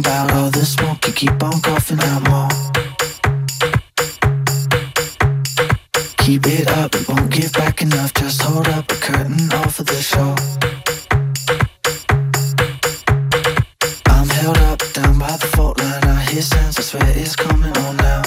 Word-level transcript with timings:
about 0.00 0.32
all 0.32 0.50
the 0.50 0.64
smoke. 0.64 1.06
You 1.06 1.12
keep 1.12 1.42
on 1.42 1.60
coughing 1.60 2.00
out 2.00 2.22
more. 2.28 2.48
Keep 6.24 6.46
it 6.46 6.68
up, 6.68 6.94
it 6.94 7.08
won't 7.08 7.30
give 7.30 7.52
back 7.52 7.82
enough. 7.82 8.12
Just 8.14 8.42
hold 8.42 8.68
up 8.68 8.90
a 8.90 8.94
curtain 8.94 9.52
off 9.60 9.78
of 9.78 9.86
the 9.86 10.00
show. 10.10 10.34
I'm 14.06 14.28
held 14.28 14.58
up 14.70 14.80
down 14.92 15.18
by 15.18 15.36
the 15.42 15.48
fault 15.54 15.78
line. 15.78 16.04
I 16.04 16.20
hear 16.30 16.42
sounds, 16.42 16.78
I 16.78 16.82
swear 16.82 17.12
it's 17.22 17.36
coming 17.36 17.76
on 17.84 17.96
now. 17.96 18.22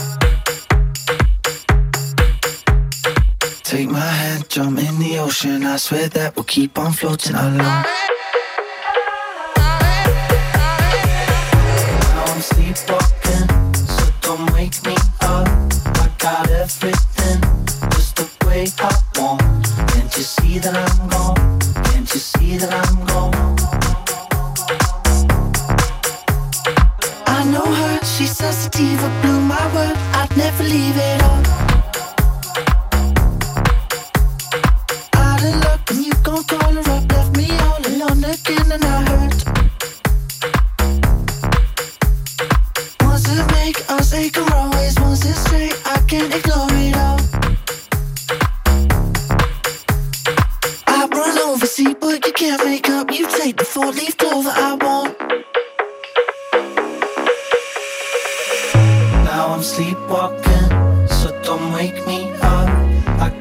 Take 3.64 3.90
my 3.90 4.12
hand, 4.22 4.50
jump 4.50 4.80
in 4.80 5.00
the 5.00 5.18
ocean. 5.20 5.64
I 5.66 5.78
swear 5.78 6.08
that 6.10 6.36
we'll 6.36 6.46
keep 6.46 6.78
on 6.78 6.94
floating 6.94 7.36
alone. 7.36 7.86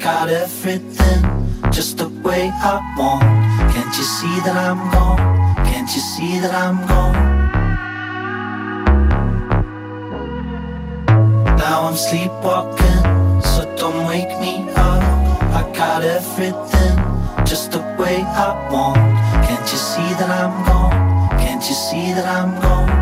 Got 0.03 0.27
everything 0.27 1.21
just 1.71 1.97
the 1.97 2.09
way 2.27 2.51
I 2.53 2.75
want. 2.97 3.23
Can't 3.73 3.97
you 3.97 4.03
see 4.03 4.35
that 4.43 4.57
I'm 4.57 4.91
gone? 4.91 5.17
Can't 5.65 5.89
you 5.95 6.01
see 6.01 6.39
that 6.41 6.53
I'm 6.53 6.77
gone? 6.91 7.15
Now 11.57 11.87
I'm 11.87 11.95
sleepwalking, 11.95 13.01
so 13.41 13.63
don't 13.77 14.05
wake 14.05 14.37
me 14.41 14.67
up. 14.75 15.01
I 15.59 15.71
got 15.73 16.03
everything 16.03 16.95
just 17.45 17.71
the 17.71 17.79
way 17.97 18.17
I 18.45 18.69
want. 18.69 18.97
Can't 19.47 19.71
you 19.71 19.77
see 19.77 20.09
that 20.19 20.29
I'm 20.29 20.65
gone? 20.65 21.39
Can't 21.39 21.63
you 21.69 21.75
see 21.75 22.11
that 22.11 22.27
I'm 22.27 22.61
gone? 22.61 22.92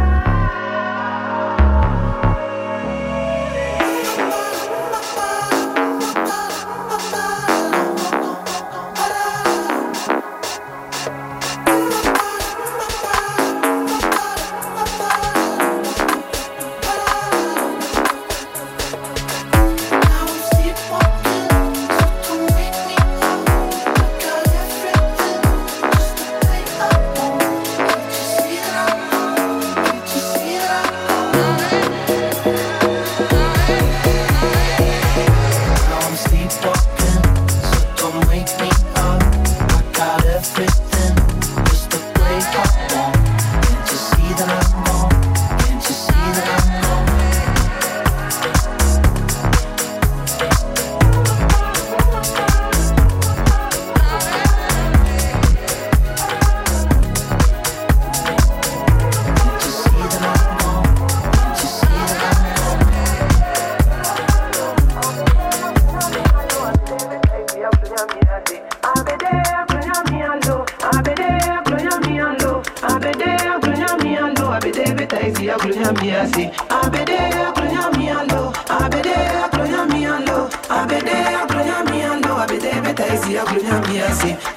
a 83.42 83.46
glue 83.46 83.68
and 83.68 83.88
me 83.88 84.00
a 84.00 84.14
see 84.14 84.51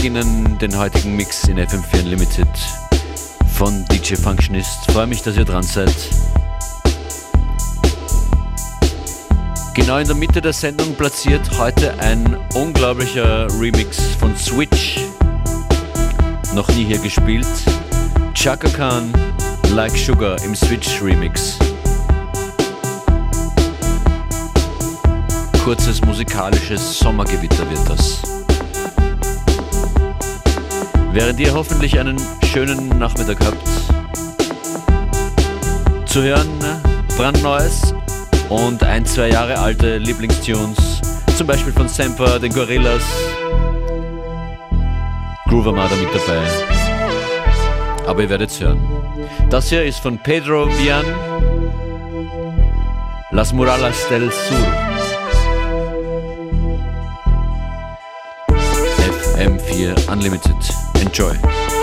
beginnen 0.00 0.56
den 0.56 0.78
heutigen 0.78 1.14
Mix 1.14 1.46
in 1.46 1.58
FM4 1.58 2.04
Unlimited 2.04 2.48
von 3.54 3.84
DJ 3.92 4.14
Functionist. 4.14 4.90
Freue 4.90 5.06
mich, 5.06 5.20
dass 5.20 5.36
ihr 5.36 5.44
dran 5.44 5.62
seid. 5.62 5.94
Genau 9.74 9.98
in 9.98 10.06
der 10.06 10.16
Mitte 10.16 10.40
der 10.40 10.54
Sendung 10.54 10.94
platziert 10.94 11.42
heute 11.58 11.92
ein 11.98 12.38
unglaublicher 12.54 13.46
Remix 13.60 14.00
von 14.18 14.34
Switch. 14.38 15.00
Noch 16.54 16.68
nie 16.68 16.86
hier 16.86 16.98
gespielt. 16.98 17.46
Chaka 18.32 18.70
Khan, 18.70 19.12
Like 19.74 19.98
Sugar 19.98 20.42
im 20.42 20.56
Switch 20.56 21.02
Remix. 21.02 21.58
kurzes 25.62 26.00
musikalisches 26.00 26.98
Sommergewitter 26.98 27.68
wird 27.68 27.86
das. 27.86 28.39
Während 31.12 31.40
ihr 31.40 31.52
hoffentlich 31.54 31.98
einen 31.98 32.20
schönen 32.44 32.88
Nachmittag 32.98 33.38
habt, 33.44 33.68
zu 36.08 36.22
hören 36.22 36.48
brandneues 37.20 37.94
und 38.48 38.82
ein, 38.82 39.04
zwei 39.04 39.28
Jahre 39.28 39.58
alte 39.58 39.98
Lieblingstunes, 39.98 41.02
zum 41.36 41.46
Beispiel 41.46 41.70
von 41.70 41.86
Semper, 41.86 42.38
den 42.38 42.50
Gorillas, 42.50 43.02
Groove 45.46 45.66
Armada 45.66 45.94
mit 45.96 46.08
dabei. 46.14 46.40
Aber 48.06 48.22
ihr 48.22 48.30
werdet 48.30 48.58
hören. 48.58 48.80
Das 49.50 49.68
hier 49.68 49.84
ist 49.84 49.98
von 49.98 50.16
Pedro 50.16 50.66
Vian, 50.78 51.04
Las 53.32 53.52
Murallas 53.52 54.08
del 54.08 54.30
Sur. 54.30 54.56
M4 59.36 60.10
Unlimited. 60.10 60.79
Enjoy. 61.10 61.79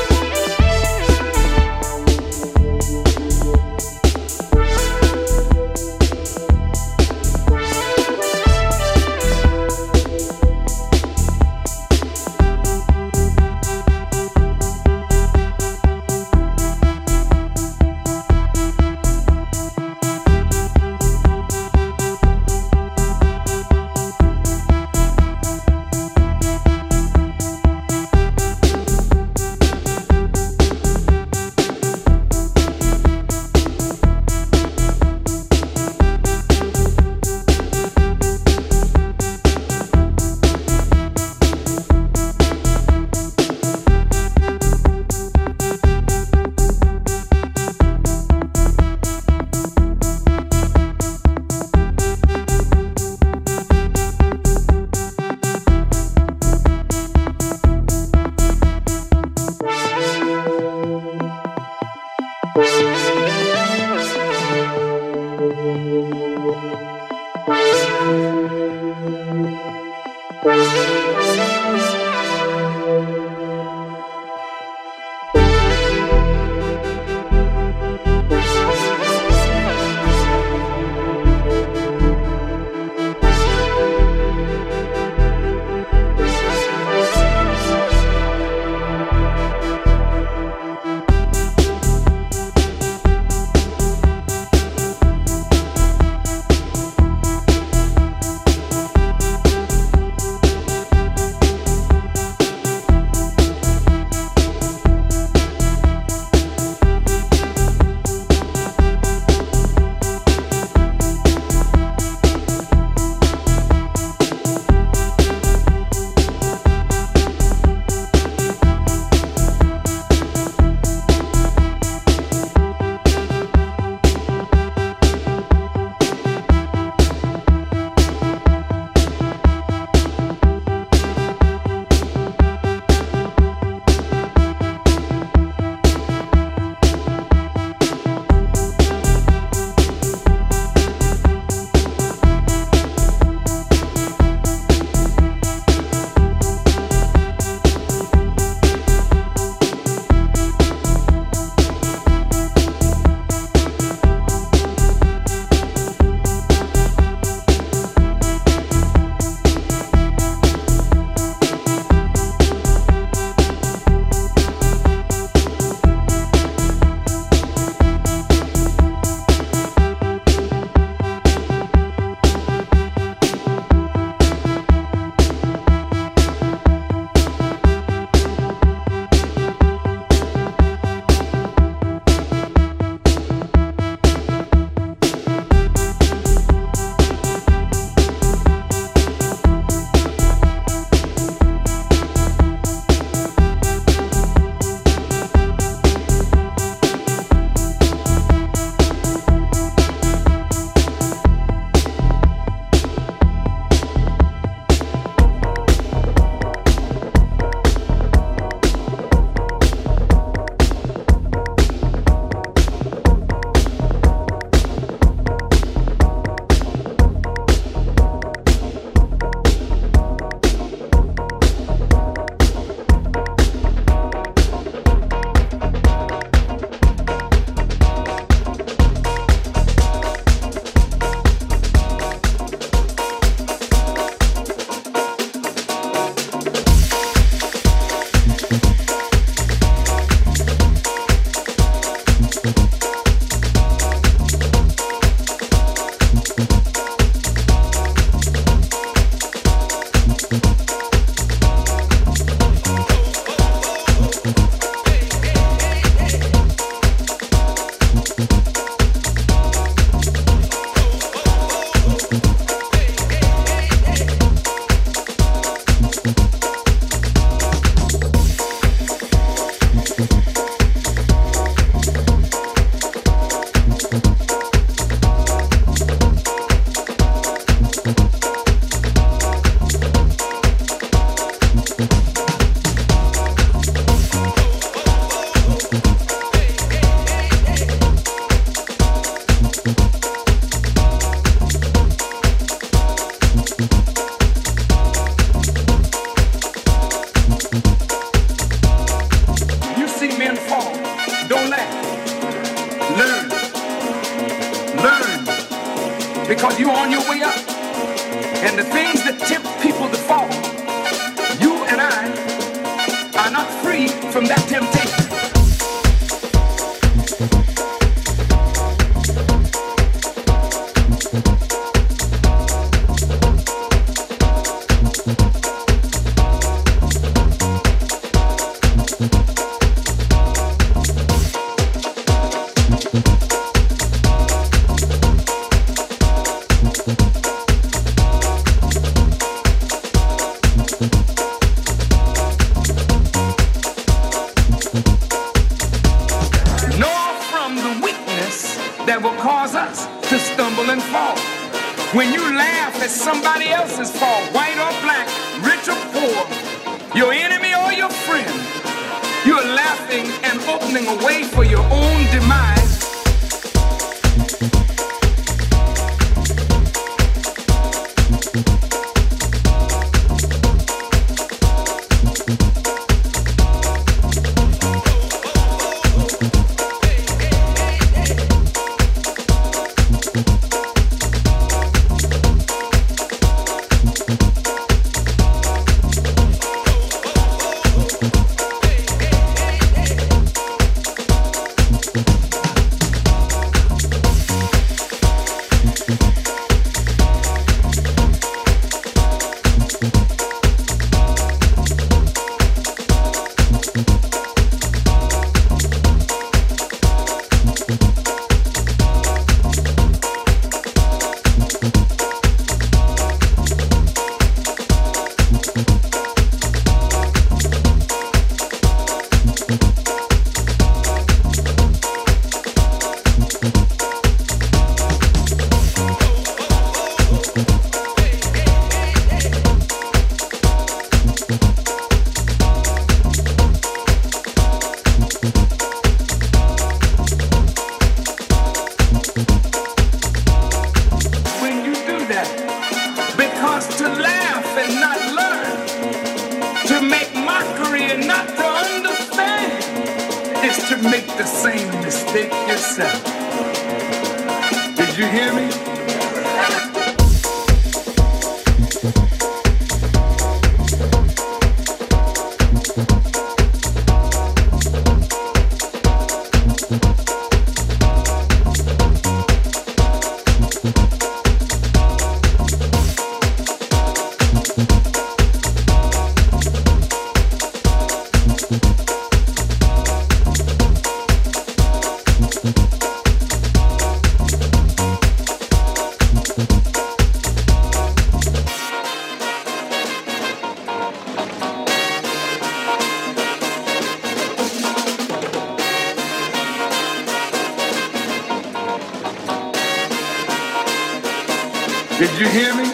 Did 502.00 502.20
you 502.20 502.28
hear 502.30 502.56
me? 502.56 502.67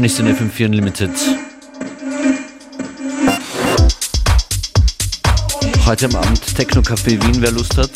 Functionist 0.00 0.20
in 0.20 0.50
FM4 0.50 0.64
Unlimited. 0.64 1.10
Heute 5.84 6.06
am 6.06 6.16
Abend 6.16 6.56
Techno 6.56 6.80
Café 6.80 7.20
Wien, 7.22 7.42
wer 7.42 7.50
Lust 7.50 7.76
hat. 7.76 7.90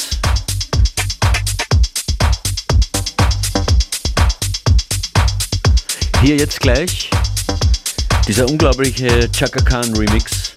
Hier 6.20 6.36
jetzt 6.36 6.60
gleich 6.60 7.08
dieser 8.28 8.50
unglaubliche 8.50 9.30
Chaka 9.32 9.62
Khan 9.62 9.94
Remix. 9.96 10.52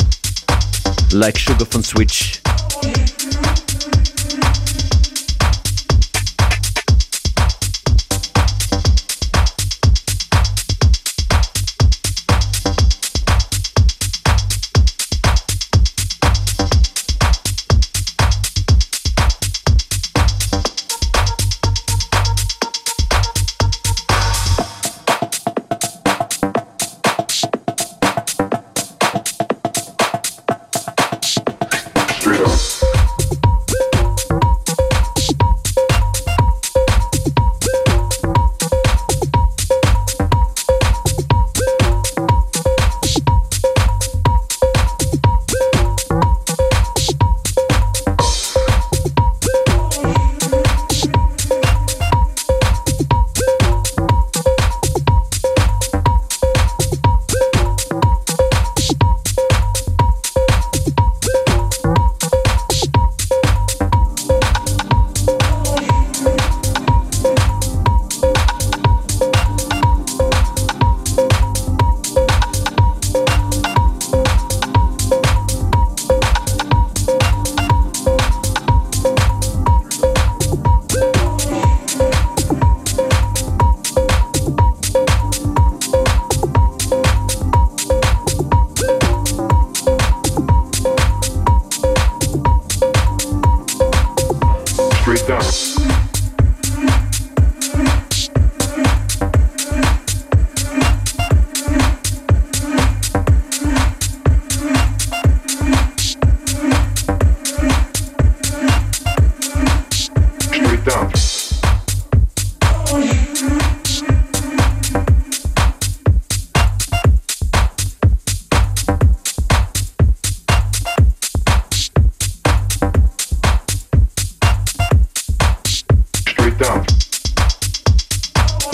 Like 1.11 1.39
Sugar 1.39 1.65
von 1.65 1.81
Switch. 1.81 2.36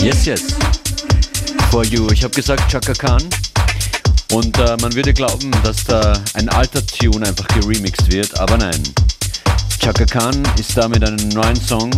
Yes, 0.04 0.26
yes. 0.26 0.54
For 1.70 1.82
you. 1.82 2.06
Ich 2.12 2.22
habe 2.22 2.34
gesagt 2.34 2.70
Chaka 2.70 2.92
Khan. 2.92 3.22
Und 4.32 4.58
äh, 4.58 4.76
man 4.82 4.94
würde 4.94 5.14
glauben, 5.14 5.50
dass 5.62 5.84
da 5.84 6.12
ein 6.34 6.48
alter 6.50 6.86
Tune 6.86 7.26
einfach 7.26 7.46
geremixed 7.48 8.12
wird, 8.12 8.38
aber 8.38 8.58
nein. 8.58 8.82
Chaka 9.80 10.04
Khan 10.04 10.42
ist 10.58 10.76
da 10.76 10.88
mit 10.88 11.02
einem 11.02 11.28
neuen 11.30 11.56
Song. 11.56 11.90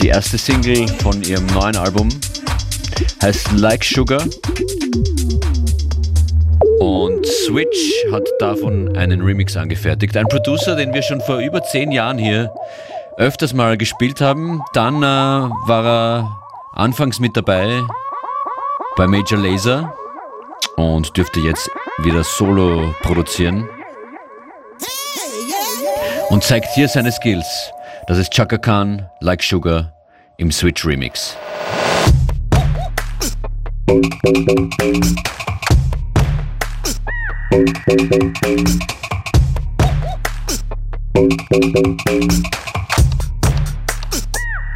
Die 0.00 0.08
erste 0.08 0.38
Single 0.38 0.86
von 1.02 1.20
ihrem 1.24 1.46
neuen 1.46 1.76
Album 1.76 2.08
heißt 3.20 3.52
Like 3.56 3.82
Sugar. 3.82 4.22
Und 6.78 7.26
Switch 7.26 8.04
hat 8.12 8.28
davon 8.38 8.96
einen 8.96 9.20
Remix 9.20 9.56
angefertigt. 9.56 10.16
Ein 10.16 10.28
Producer, 10.28 10.76
den 10.76 10.94
wir 10.94 11.02
schon 11.02 11.20
vor 11.20 11.38
über 11.38 11.60
zehn 11.64 11.90
Jahren 11.90 12.18
hier 12.18 12.52
öfters 13.18 13.52
mal 13.52 13.76
gespielt 13.76 14.20
haben. 14.20 14.62
Dann 14.72 15.02
äh, 15.02 15.06
war 15.06 15.84
er 15.84 16.40
anfangs 16.72 17.20
mit 17.20 17.36
dabei 17.36 17.82
bei 18.96 19.06
Major 19.06 19.38
Laser 19.38 19.92
und 20.76 21.16
dürfte 21.16 21.40
jetzt 21.40 21.68
wieder 21.98 22.24
solo 22.24 22.94
produzieren. 23.02 23.68
Und 26.30 26.44
zeigt 26.44 26.68
hier 26.74 26.88
seine 26.88 27.10
Skills. 27.10 27.72
Das 28.06 28.18
ist 28.18 28.32
Chaka 28.32 28.58
Khan, 28.58 29.08
Like 29.20 29.42
Sugar 29.42 29.92
im 30.36 30.52
Switch 30.52 30.86
Remix. 30.86 31.36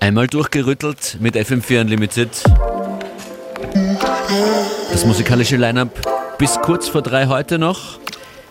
Einmal 0.00 0.26
durchgerüttelt 0.26 1.18
mit 1.20 1.36
FM4 1.36 1.80
Unlimited. 1.80 2.30
Das 4.90 5.06
musikalische 5.06 5.56
Line-Up 5.56 6.36
bis 6.38 6.60
kurz 6.60 6.88
vor 6.88 7.00
drei 7.00 7.26
heute 7.26 7.58
noch. 7.58 7.98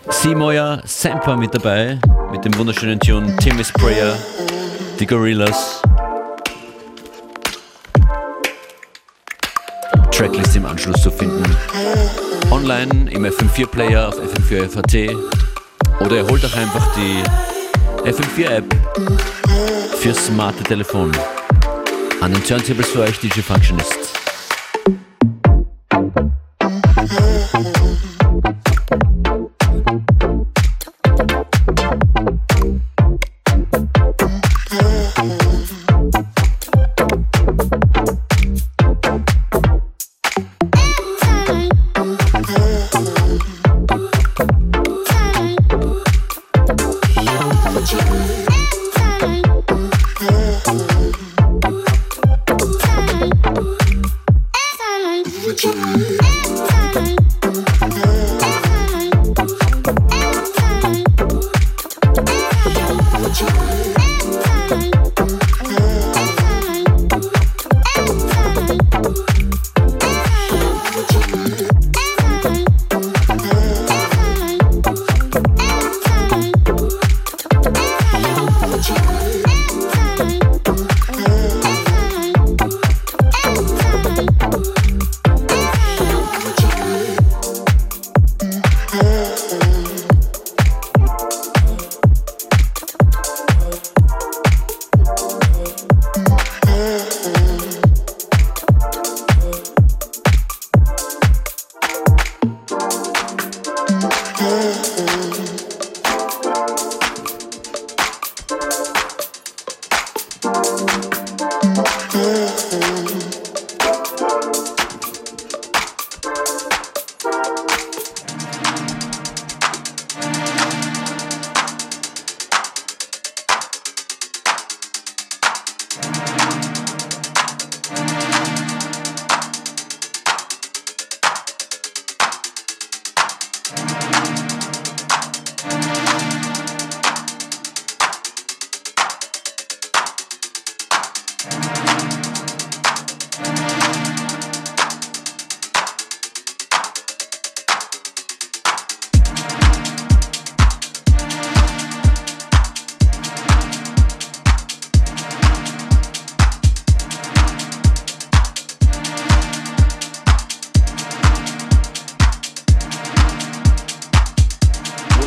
Seymour 0.08 0.82
Samper 0.84 1.36
mit 1.36 1.54
dabei, 1.54 2.00
mit 2.32 2.44
dem 2.44 2.56
wunderschönen 2.58 2.98
Tune 2.98 3.36
Timmy's 3.36 3.72
Prayer, 3.72 4.16
die 4.98 5.06
Gorillas. 5.06 5.80
Tracklist 10.10 10.56
im 10.56 10.66
Anschluss 10.66 11.00
zu 11.00 11.12
finden. 11.12 11.44
Online 12.50 13.08
im 13.12 13.24
FM4-Player 13.24 14.08
auf 14.08 14.16
FM4 14.18 14.68
FAT 14.68 15.16
oder 16.00 16.16
ihr 16.16 16.26
holt 16.26 16.44
euch 16.44 16.56
einfach 16.56 16.88
die 16.96 17.22
FM4-App 18.08 18.64
fürs 19.96 20.26
smarte 20.26 20.64
Telefon. 20.64 21.12
An 22.20 22.32
den 22.32 22.42
Turntables 22.42 22.88
für 22.88 23.02
euch 23.02 23.20
DJ 23.20 23.42
Functionist. 23.42 24.17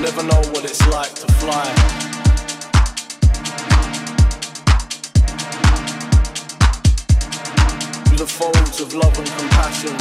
Never 0.02 0.24
know 0.24 0.42
what 0.52 0.64
it's 0.64 0.88
like 0.88 1.14
to 1.14 1.28
fly. 1.34 1.66
Through 8.06 8.18
the 8.18 8.26
folds 8.26 8.82
of 8.82 8.96
love 8.96 9.16
and 9.20 9.28
compassion. 9.28 9.96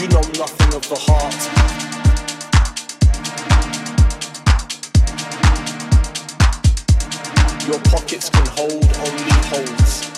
You 0.00 0.08
know 0.08 0.24
nothing 0.38 0.74
of 0.74 0.88
the 0.88 0.96
heart. 0.98 1.40
Your 7.68 7.80
pockets 7.90 8.30
can 8.30 8.46
hold 8.46 8.82
only 8.96 9.32
holds. 9.50 10.11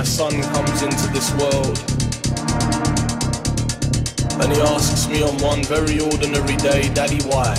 My 0.00 0.04
son 0.04 0.42
comes 0.54 0.80
into 0.80 1.06
this 1.08 1.30
world 1.32 1.78
and 4.40 4.50
he 4.50 4.58
asks 4.62 5.06
me 5.10 5.22
on 5.22 5.36
one 5.42 5.62
very 5.64 6.00
ordinary 6.00 6.56
day, 6.56 6.88
Daddy, 6.94 7.20
why? 7.28 7.52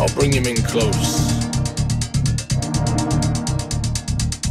I'll 0.00 0.12
bring 0.16 0.32
him 0.32 0.46
in 0.48 0.56
close. 0.56 1.30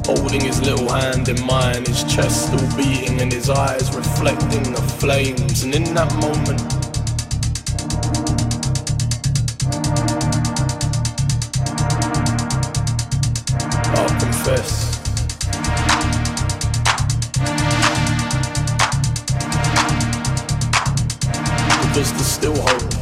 Holding 0.06 0.46
his 0.46 0.62
little 0.62 0.88
hand 0.88 1.28
in 1.28 1.46
mine, 1.46 1.84
his 1.84 2.06
chest 2.06 2.48
still 2.48 2.78
beating 2.78 3.20
and 3.20 3.30
his 3.30 3.50
eyes 3.50 3.94
reflecting 3.94 4.64
the 4.72 4.82
flames. 5.02 5.64
And 5.64 5.76
in 5.76 5.94
that 5.94 6.14
moment, 6.24 6.62
I'll 13.98 14.20
confess. 14.22 14.87
There's 21.98 22.28
still 22.28 22.56
hope. 22.56 22.97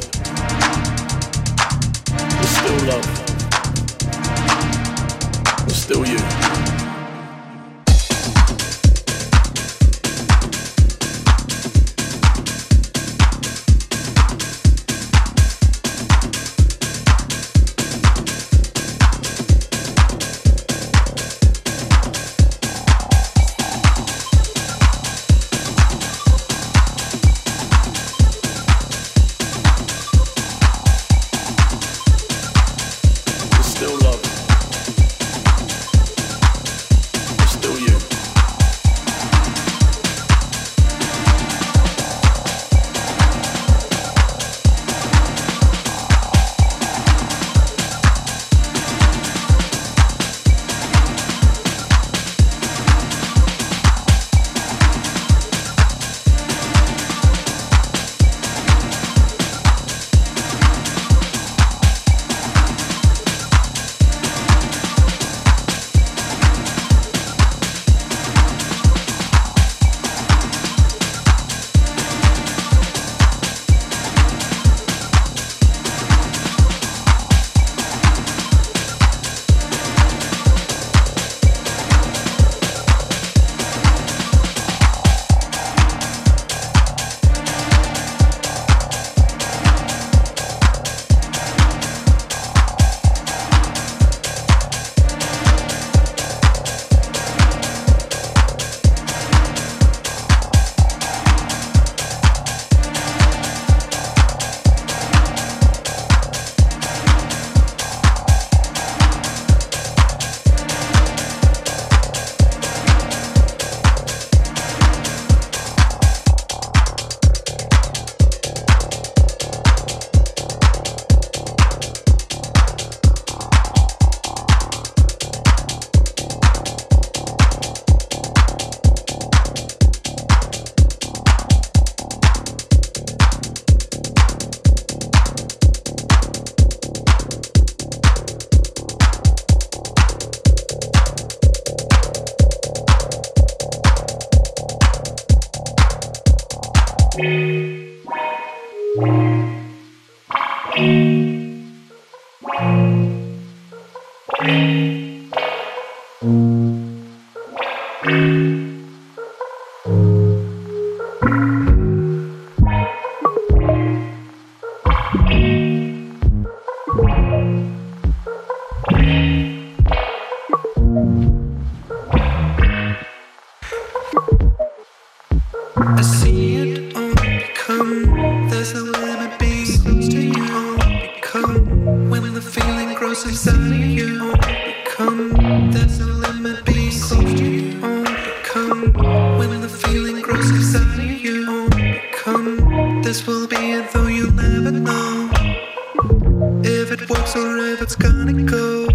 it 197.01 197.09
works 197.09 197.35
or 197.35 197.57
if 197.57 197.81
it's 197.81 197.95
gonna 197.95 198.43
go. 198.43 198.87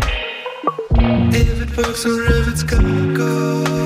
If 1.32 1.62
it 1.62 1.76
works 1.76 2.06
or 2.06 2.24
if 2.24 2.48
it's 2.48 2.62
gonna 2.62 3.16
go. 3.16 3.79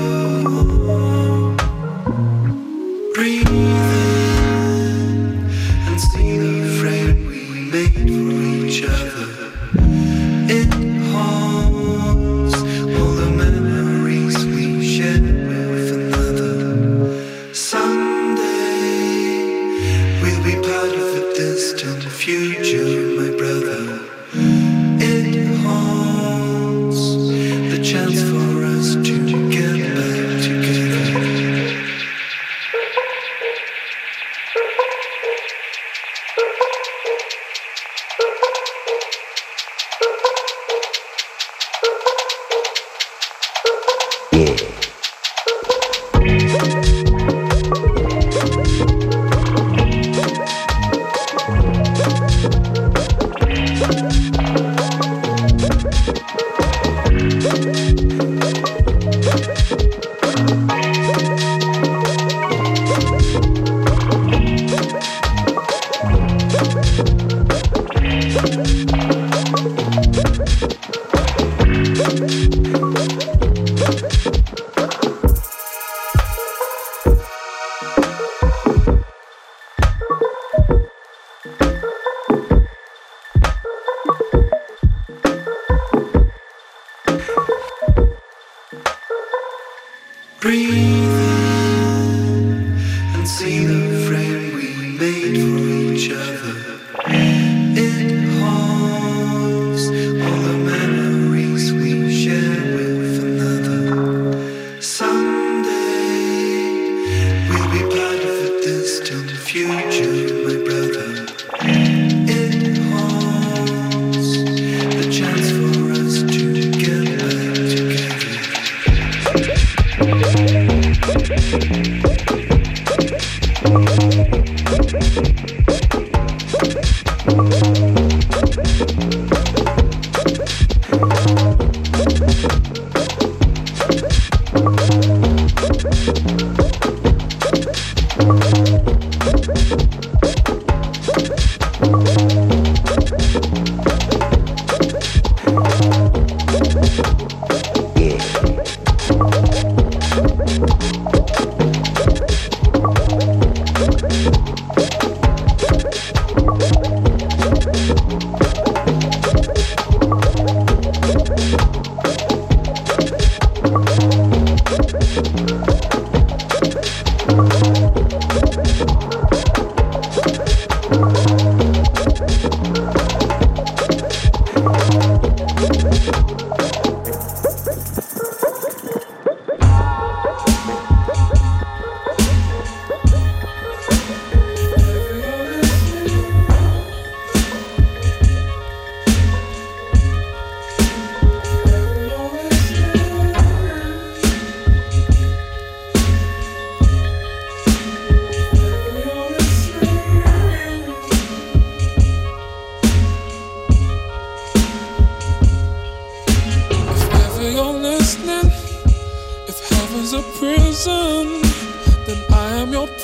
made 95.15 95.37
for 95.37 95.93
each 95.93 96.11
other. 96.11 96.74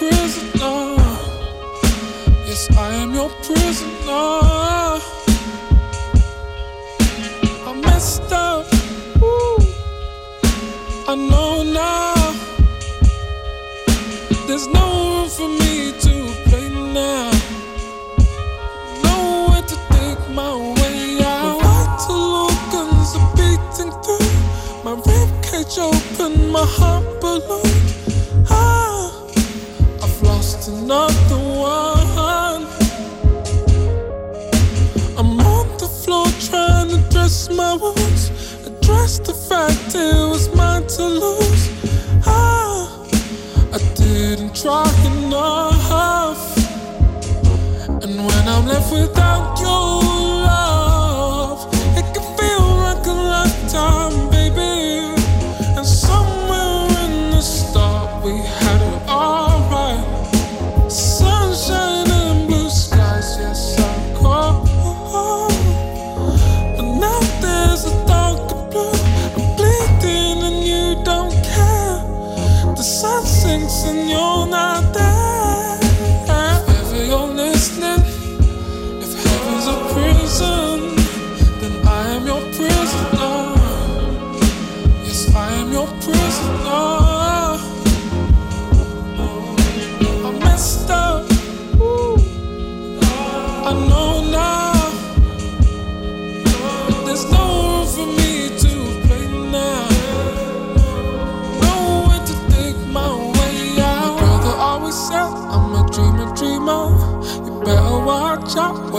prisoner. 0.02 0.96
Yes, 2.48 2.62
I 2.76 2.90
am 3.02 3.14
your 3.14 3.30
prisoner. 3.46 4.34
I 7.68 7.72
messed 7.86 8.32
up. 8.34 8.66
Ooh. 9.22 9.60
I 11.08 11.14
know 11.30 11.62
now. 11.82 12.16
There's 14.48 14.68
no 14.80 14.86
room 15.04 15.30
for 15.38 15.50
me 15.62 15.94
to 16.06 16.14
play 16.48 16.68
now. 17.02 17.30
Nowhere 19.06 19.66
to 19.72 19.78
take 19.94 20.24
my 20.42 20.54
way 20.80 21.20
out. 21.22 21.58
Without 21.58 21.98
the 22.08 22.18
organs 22.48 23.10
are 23.20 23.32
beating 23.38 23.94
through. 24.04 24.34
My 24.86 24.96
ribcage 25.10 25.78
open, 25.78 26.50
my 26.50 26.66
heart 26.66 27.06
below. 27.22 27.71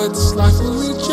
it's 0.05 0.34
like 0.34 0.55
a 0.55 0.70
reach 0.80 1.09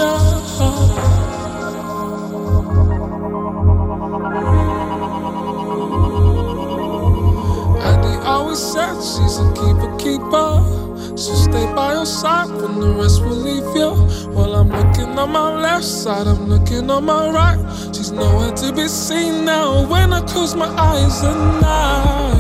always 8.50 8.60
said 8.60 8.96
she's 8.96 9.38
a 9.38 9.48
keeper, 9.54 9.90
keeper. 9.98 11.18
So 11.18 11.34
stay 11.36 11.66
by 11.76 11.94
your 11.94 12.06
side 12.06 12.50
when 12.50 12.80
the 12.80 12.94
rest 13.00 13.22
will 13.22 13.42
leave 13.50 13.70
you. 13.76 13.92
While 14.34 14.56
I'm 14.56 14.70
looking 14.70 15.18
on 15.20 15.32
my 15.32 15.62
left 15.62 15.84
side, 15.84 16.28
I'm 16.28 16.48
looking 16.48 16.90
on 16.90 17.06
my 17.06 17.30
right. 17.30 17.60
She's 17.96 18.12
nowhere 18.12 18.52
to 18.52 18.74
be 18.74 18.88
seen 18.88 19.46
now 19.46 19.88
when 19.88 20.14
I 20.14 20.22
close 20.22 20.56
my 20.56 20.68
eyes 20.68 21.24
at 21.24 21.62
night. 21.62 22.39